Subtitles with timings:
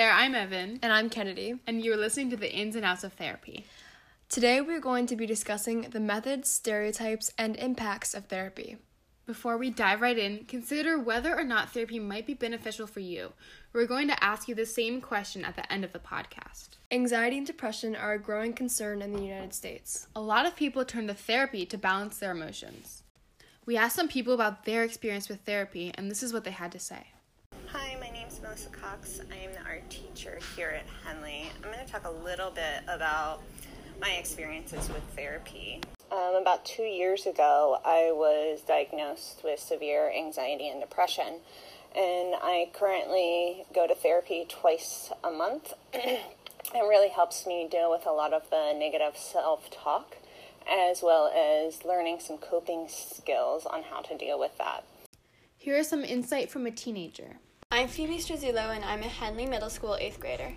[0.00, 0.78] there, I'm Eavan.
[0.80, 1.56] And I'm Kennedy.
[1.66, 3.66] And you're listening to the ins and outs of therapy.
[4.30, 8.78] Today we're going to be discussing the methods, stereotypes, and impacts of therapy.
[9.26, 13.34] Before we dive right in, consider whether or not therapy might be beneficial for you.
[13.74, 16.78] We're going to ask you the same question at the end of the podcast.
[16.90, 20.08] Anxiety and depression are a growing concern in the United States.
[20.16, 23.02] A lot of people turn to therapy to balance their emotions.
[23.66, 26.72] We asked some people about their experience with therapy, and this is what they had
[26.72, 27.08] to say.
[27.66, 29.20] Hi, my name is Melissa Cox.
[29.30, 31.48] I am the art teacher here at Henley.
[31.62, 33.42] I'm going to talk a little bit about
[34.00, 35.80] my experiences with therapy.
[36.10, 41.38] Um, about two years ago, I was diagnosed with severe anxiety and depression,
[41.94, 45.72] and I currently go to therapy twice a month.
[45.94, 46.20] it
[46.74, 50.16] really helps me deal with a lot of the negative self talk
[50.68, 54.82] as well as learning some coping skills on how to deal with that.
[55.56, 57.36] Here is some insight from a teenager.
[57.72, 60.52] I'm Phoebe Strazullo, and I'm a Henley Middle School eighth grader.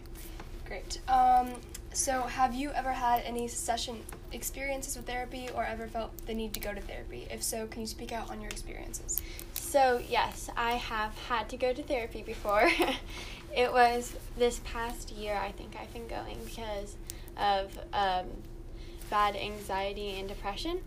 [0.65, 0.99] Great.
[1.07, 1.51] Um,
[1.93, 3.99] so, have you ever had any session
[4.31, 7.27] experiences with therapy or ever felt the need to go to therapy?
[7.29, 9.21] If so, can you speak out on your experiences?
[9.53, 12.67] So, yes, I have had to go to therapy before.
[13.55, 16.95] it was this past year, I think I've been going because
[17.37, 18.25] of um,
[19.11, 20.79] bad anxiety and depression.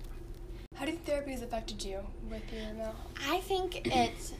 [0.74, 2.96] How do you think therapy has affected you with your mental health?
[3.28, 4.32] I think it's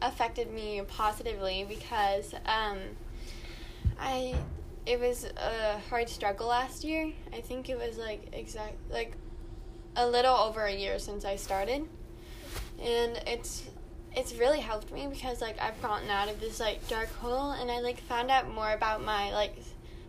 [0.00, 2.78] affected me positively because um,
[3.98, 4.34] I
[4.86, 7.12] it was a hard struggle last year.
[7.32, 9.12] I think it was like exact like
[9.96, 11.86] a little over a year since I started,
[12.80, 13.64] and it's
[14.16, 17.70] it's really helped me because like I've gotten out of this like dark hole and
[17.70, 19.56] I like found out more about my like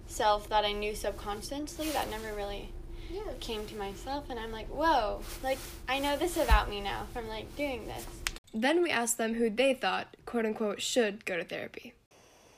[0.08, 2.72] self that I knew subconsciously that never really
[3.12, 3.22] yeah.
[3.40, 7.28] came to myself and I'm like whoa like I know this about me now from
[7.28, 8.06] like doing this.
[8.54, 11.94] Then we asked them who they thought, quote unquote, should go to therapy.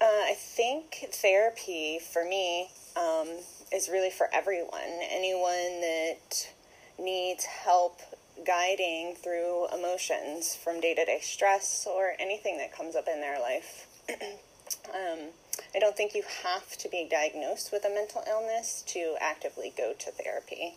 [0.01, 3.27] Uh, I think therapy for me um,
[3.71, 4.99] is really for everyone.
[5.09, 6.49] Anyone that
[6.97, 8.01] needs help
[8.45, 13.39] guiding through emotions from day to day stress or anything that comes up in their
[13.39, 13.87] life.
[14.09, 15.29] um,
[15.75, 19.93] I don't think you have to be diagnosed with a mental illness to actively go
[19.97, 20.75] to therapy.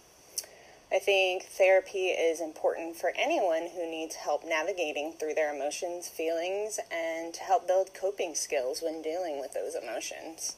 [0.94, 6.78] I think therapy is important for anyone who needs help navigating through their emotions, feelings,
[6.88, 10.54] and to help build coping skills when dealing with those emotions.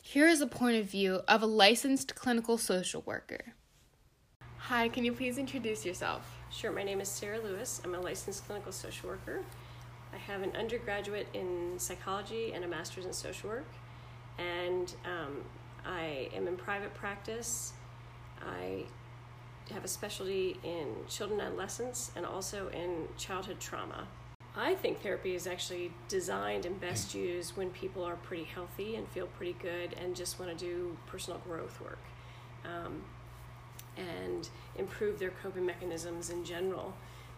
[0.00, 3.52] Here is a point of view of a licensed clinical social worker.
[4.56, 6.22] Hi, can you please introduce yourself?
[6.50, 7.82] Sure, my name is Sarah Lewis.
[7.84, 9.42] I'm a licensed clinical social worker.
[10.14, 13.68] I have an undergraduate in psychology and a master's in social work,
[14.38, 15.44] and um,
[15.84, 17.74] I am in private practice.
[18.40, 18.86] I
[19.72, 24.06] have a specialty in children and adolescents and also in childhood trauma.
[24.56, 29.08] I think therapy is actually designed and best used when people are pretty healthy and
[29.08, 31.98] feel pretty good and just want to do personal growth work
[32.64, 33.02] um,
[33.96, 36.94] and improve their coping mechanisms in general.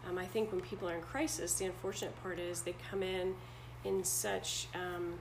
[0.06, 3.34] Um, I think when people are in crisis, the unfortunate part is they come in
[3.84, 5.14] in such um,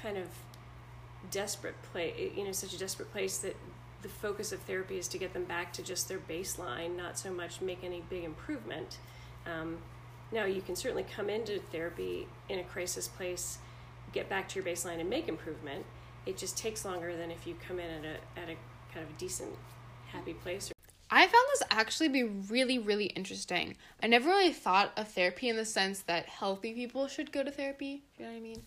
[0.00, 0.28] kind of
[1.30, 3.56] desperate place, you know, such a desperate place that
[4.02, 7.32] the focus of therapy is to get them back to just their baseline, not so
[7.32, 8.98] much make any big improvement.
[9.46, 9.78] Um,
[10.32, 13.58] now, you can certainly come into therapy in a crisis place,
[14.12, 15.84] get back to your baseline, and make improvement.
[16.26, 18.56] It just takes longer than if you come in at a, at a
[18.92, 19.50] kind of a decent,
[20.08, 20.72] happy place.
[21.08, 23.76] I found this actually be really, really interesting.
[24.02, 27.50] I never really thought of therapy in the sense that healthy people should go to
[27.50, 28.02] therapy.
[28.18, 28.62] You know what I mean?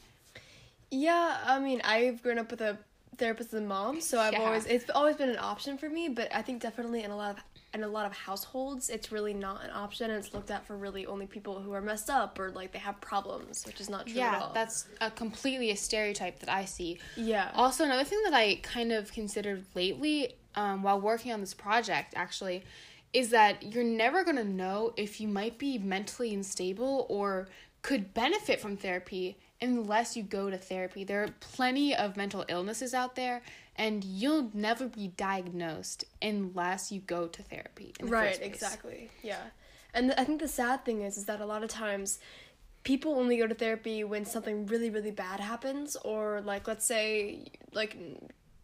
[0.90, 2.78] Yeah, I mean, I've grown up with a
[3.18, 4.44] therapist as a mom, so I've yeah.
[4.44, 6.09] always it's always been an option for me.
[6.09, 7.44] But I think definitely in a lot of
[7.74, 10.75] in a lot of households, it's really not an option, and it's looked at for
[10.75, 14.08] really only people who are messed up or like they have problems, which is not
[14.08, 14.20] true.
[14.20, 14.47] At all.
[14.47, 17.00] Yeah, that's a completely a stereotype that I see.
[17.16, 17.52] Yeah.
[17.53, 22.14] Also, another thing that I kind of considered lately, um, while working on this project,
[22.16, 22.64] actually,
[23.14, 27.50] is that you're never gonna know if you might be mentally unstable or
[27.81, 31.03] could benefit from therapy unless you go to therapy.
[31.03, 33.41] There are plenty of mental illnesses out there,
[33.76, 37.94] and you'll never be diagnosed unless you go to therapy.
[38.02, 39.09] right, exactly.
[39.23, 39.41] Yeah.
[39.94, 42.20] And I think the sad thing is, is that a lot of times
[42.84, 47.46] people only go to therapy when something really, really bad happens, or like, let's say,
[47.73, 47.97] like,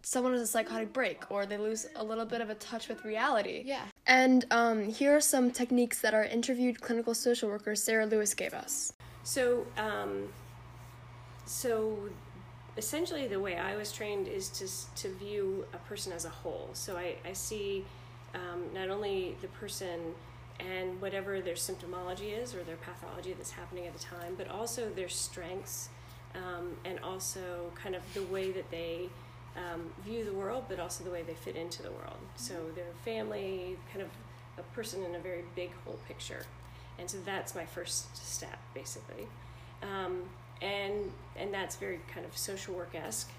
[0.05, 3.03] someone has a psychotic break or they lose a little bit of a touch with
[3.03, 3.63] reality.
[3.65, 3.81] Yeah.
[4.05, 8.53] And um, here are some techniques that our interviewed clinical social worker Sarah Lewis gave
[8.53, 8.93] us.
[9.23, 10.29] So, um,
[11.45, 11.97] so
[12.77, 14.67] essentially the way I was trained is to,
[15.01, 16.69] to view a person as a whole.
[16.73, 17.85] So I, I see
[18.33, 20.13] um, not only the person
[20.59, 24.89] and whatever their symptomology is or their pathology that's happening at the time, but also
[24.89, 25.89] their strengths,
[26.33, 29.09] um, and also kind of the way that they
[29.55, 32.17] um, view the world, but also the way they fit into the world.
[32.35, 34.09] So their family, kind of
[34.57, 36.45] a person in a very big whole picture,
[36.99, 39.27] and so that's my first step basically,
[39.83, 40.23] um,
[41.45, 43.29] and that's very kind of social work esque.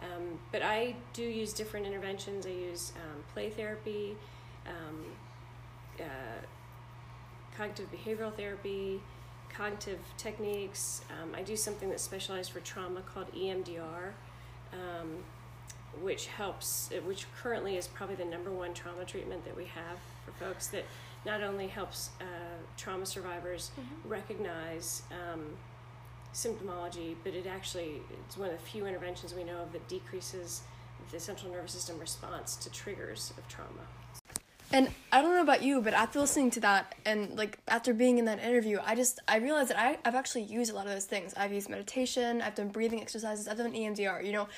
[0.00, 2.44] Um, but I do use different interventions.
[2.44, 4.16] I use um, play therapy,
[4.66, 5.04] um,
[6.00, 6.44] uh,
[7.56, 9.00] cognitive behavioral therapy,
[9.48, 11.02] cognitive techniques.
[11.10, 14.10] Um, I do something that's specialized for trauma called EMDR,
[14.72, 15.18] um,
[16.00, 20.32] which helps, which currently is probably the number one trauma treatment that we have for
[20.44, 20.84] folks that
[21.24, 22.24] not only helps uh,
[22.76, 23.70] trauma survivors
[24.04, 25.42] recognize um,
[26.32, 30.62] symptomology, but it actually it's one of the few interventions we know of that decreases
[31.10, 33.82] the central nervous system response to triggers of trauma.
[34.74, 38.16] And I don't know about you, but after listening to that and like after being
[38.16, 40.92] in that interview, I just I realized that I, I've actually used a lot of
[40.92, 41.34] those things.
[41.36, 44.24] I've used meditation, I've done breathing exercises, I've done EMDR.
[44.24, 44.48] You know,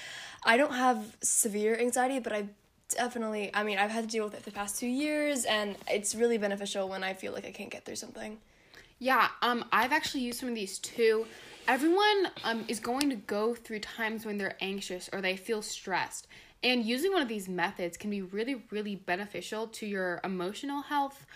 [0.45, 2.47] I don't have severe anxiety, but I
[2.91, 6.15] definitely I mean I've had to deal with it the past two years, and it's
[6.15, 8.39] really beneficial when I feel like I can't get through something.
[9.01, 11.27] Yeah, um, I've actually used some of these too.
[11.67, 16.27] Everyone um, is going to go through times when they're anxious or they feel stressed.
[16.63, 21.27] And using one of these methods can be really, really beneficial to your emotional health.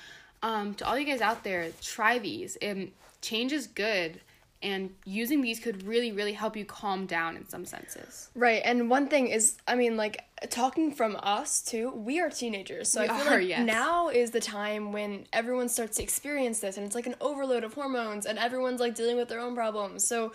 [0.43, 2.57] Um, to all you guys out there, try these.
[2.57, 2.93] And
[3.23, 4.21] change is good.
[4.61, 8.29] And using these could really, really help you calm down in some senses.
[8.35, 12.91] Right, and one thing is, I mean, like talking from us too, we are teenagers,
[12.91, 13.65] so We I feel are, like yes.
[13.67, 17.63] now is the time when everyone starts to experience this, and it's like an overload
[17.63, 20.07] of hormones, and everyone's like dealing with their own problems.
[20.07, 20.33] So,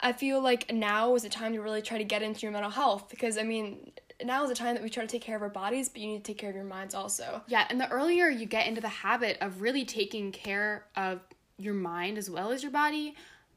[0.00, 2.70] I feel like now is the time to really try to get into your mental
[2.70, 3.92] health because I mean,
[4.24, 6.08] now is the time that we try to take care of our bodies, but you
[6.08, 7.42] need to take care of your minds also.
[7.46, 11.20] Yeah, and the earlier you get into the habit of really taking care of
[11.58, 13.14] your mind as well as your body,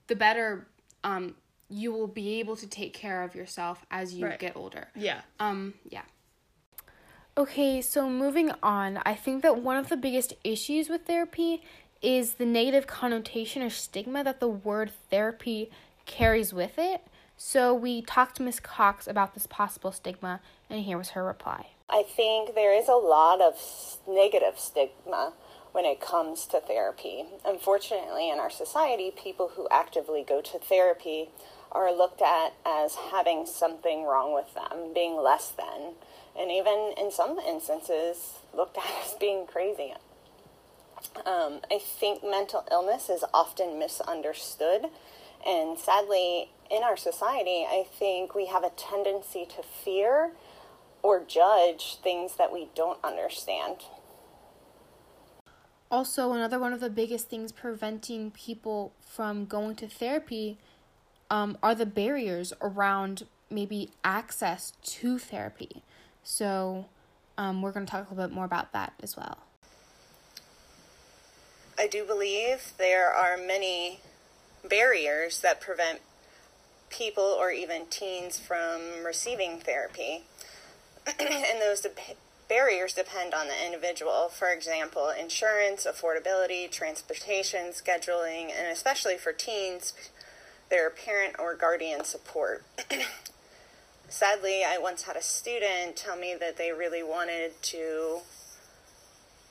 [0.08, 0.68] the better
[1.04, 1.36] um,
[1.70, 4.40] you will be able to take care of yourself as you Right.
[4.40, 4.90] get older.
[4.96, 5.22] Yeah.
[5.40, 6.04] Um, yeah.
[7.36, 11.64] Okay, so moving on, I think that one of the biggest issues with therapy
[12.02, 15.72] is the negative connotation or stigma that the word therapy
[16.06, 17.02] carries with it.
[17.36, 21.70] So we talked to Miss Cox about this possible stigma, and here was her reply.
[21.90, 23.56] I think there is a lot of
[24.08, 25.34] negative stigma
[25.74, 27.26] when it comes to therapy.
[27.44, 31.30] Unfortunately, in our society, people who actively go to therapy
[31.72, 35.96] are looked at as having something wrong with them, being less than,
[36.40, 39.94] and even in some instances, looked at as being crazy.
[41.26, 44.86] Um, I think mental illness is often misunderstood,
[45.46, 50.32] and sadly, in our society, I think we have a tendency to fear
[51.02, 53.78] or judge things that we don't understand.
[55.94, 60.58] Also, another one of the biggest things preventing people from going to therapy
[61.30, 65.84] um, are the barriers around maybe access to therapy.
[66.24, 66.88] So,
[67.38, 69.38] um, we're going to talk a little bit more about that as well.
[71.78, 74.00] I do believe there are many
[74.68, 76.00] barriers that prevent
[76.90, 80.24] people or even teens from receiving therapy.
[81.20, 81.86] and those
[82.48, 84.30] barriers depend on the individual.
[84.30, 89.94] For example, insurance, affordability, transportation, scheduling, and especially for teens,
[90.70, 92.64] their parent or guardian support.
[94.10, 98.20] Sadly, I once had a student tell me that they really wanted to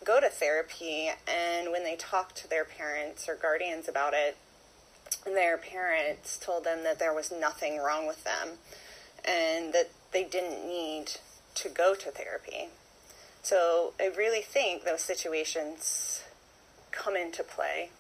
[0.04, 4.36] go to therapy, and when they talked to their parents or guardians about it,
[5.24, 8.58] their parents told them that there was nothing wrong with them
[9.24, 11.12] and that they didn't need
[11.54, 12.68] to go to therapy.
[13.42, 16.22] So I really think those situations
[16.92, 17.90] come into play.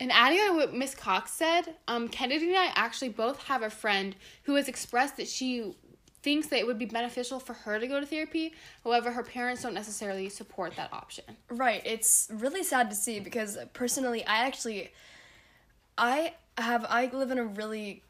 [0.00, 3.70] And adding on what Miss Cox said, um, Kennedy and I actually both have a
[3.70, 4.14] friend
[4.44, 5.74] who has expressed that she
[6.22, 8.54] thinks that it would be beneficial for her to go to therapy.
[8.82, 11.24] However, her parents don't necessarily support that option.
[11.50, 11.82] Right.
[11.84, 14.90] It's really sad to see because personally, I actually,
[15.98, 18.02] I have, I live in a really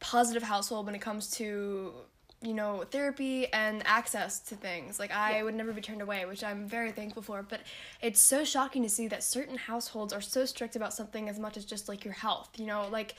[0.00, 1.92] positive household when it comes to,
[2.42, 4.98] you know, therapy and access to things.
[4.98, 7.42] Like, I would never be turned away, which I'm very thankful for.
[7.42, 7.60] But
[8.00, 11.58] it's so shocking to see that certain households are so strict about something as much
[11.58, 12.48] as just like your health.
[12.56, 13.14] You know, like,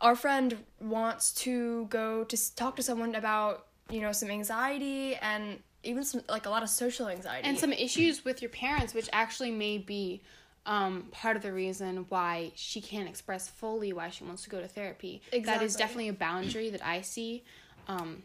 [0.00, 5.58] our friend wants to go to talk to someone about, you know, some anxiety and
[5.82, 7.46] even some, like, a lot of social anxiety.
[7.46, 10.22] And some issues with your parents, which actually may be
[10.64, 14.60] um, part of the reason why she can't express fully why she wants to go
[14.62, 15.20] to therapy.
[15.30, 15.66] That Exactly.
[15.66, 17.44] is definitely a boundary that I see.
[17.86, 18.22] Um,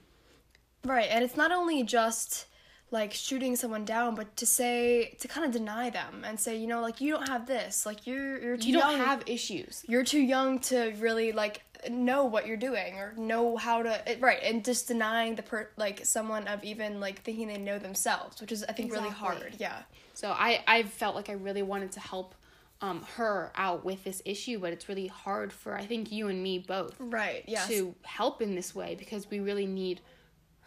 [0.83, 2.45] Right, and it's not only just
[2.89, 6.67] like shooting someone down, but to say to kind of deny them and say, you
[6.67, 9.05] know, like you don't have this, like you're you're too you don't young.
[9.05, 9.83] have issues.
[9.88, 14.21] you're too young to really like know what you're doing or know how to it,
[14.21, 18.39] right and just denying the per like someone of even like thinking they know themselves
[18.39, 19.77] which is i think really hard yeah
[20.13, 22.35] So I I felt like I really wanted to help
[22.81, 26.43] um her out with this issue, but it's really hard for I think you and
[26.43, 30.01] me both right yeah to help in this way because we really need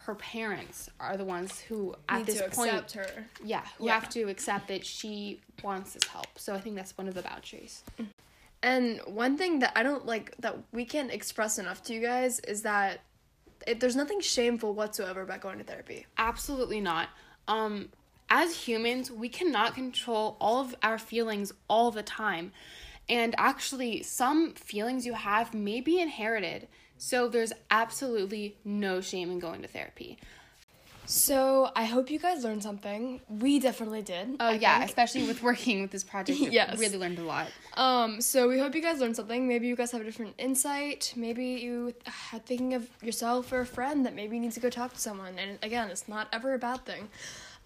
[0.05, 3.85] her parents are the ones who at need this to point accept her yeah who
[3.85, 3.93] Yeah.
[3.99, 6.27] have to accept that she wants this help.
[6.37, 7.83] So I think that's one of the boundaries.
[8.61, 12.39] And one thing that I don't like that we can't express enough to you guys
[12.41, 13.01] is that
[13.67, 16.05] it, there's nothing shameful whatsoever about going to therapy.
[16.17, 17.09] Absolutely not.
[17.47, 17.89] Um,
[18.29, 22.51] as humans, we cannot control all of our feelings all the time.
[23.07, 26.67] And actually, some feelings you have may be inherited.
[26.97, 30.17] So there's absolutely no shame in going to therapy.
[31.07, 33.21] So I hope you guys learned something.
[33.29, 34.37] We definitely did.
[34.39, 34.89] Oh, I yeah, think.
[34.89, 36.39] especially with working with this project.
[36.41, 36.79] I Yes.
[36.79, 37.47] Really learned a lot.
[37.75, 39.47] Um, so we hope you guys learned something.
[39.47, 41.13] Maybe you guys have a different insight.
[41.15, 41.93] Maybe you
[42.33, 45.37] are thinking of yourself or a friend that maybe needs to go talk to someone.
[45.37, 47.09] And again, it's not ever a bad thing.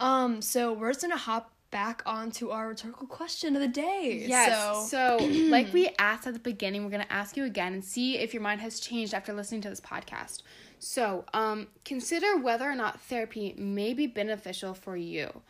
[0.01, 4.23] Um, so we're just gonna hop back onto our rhetorical question of the day.
[4.27, 4.89] Yes.
[4.89, 7.83] So, So, like we asked at the beginning, we're going to ask you again and
[7.83, 10.41] see if your mind has changed after listening to this podcast.
[10.79, 15.41] So, um, consider whether or not therapy may be beneficial for you.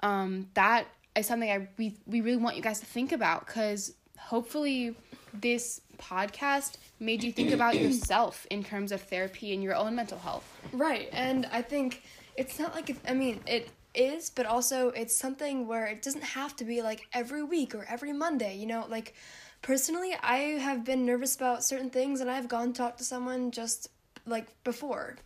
[0.00, 3.94] Um, that is something I we we really want you guys to think about because
[4.18, 4.96] hopefully
[5.32, 10.18] this podcast made you think about yourself in terms of therapy and your own mental
[10.18, 10.44] health.
[10.72, 12.02] Right, and I think
[12.36, 16.56] it's not like I mean it is, but also it's something where it doesn't have
[16.56, 18.56] to be like every week or every Monday.
[18.56, 19.14] You know, like
[19.60, 23.88] personally, I have been nervous about certain things, and I've gone talk to someone just
[24.26, 25.16] like before,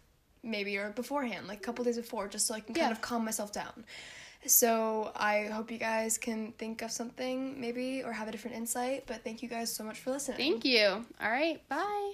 [0.42, 3.24] maybe or beforehand, like a couple days before, just so I can kind of calm
[3.24, 3.84] myself down.
[4.46, 9.04] So I hope you guys can think of something maybe or have a different insight.
[9.06, 10.38] But thank you guys so much for listening.
[10.38, 11.04] Thank you.
[11.20, 11.66] All right.
[11.68, 12.12] Bye.